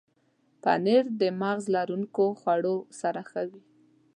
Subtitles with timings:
[0.61, 3.61] پنېر د مغز لرونکو خوړو سره ښه وي.